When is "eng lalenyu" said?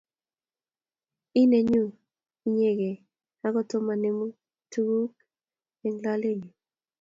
5.85-6.49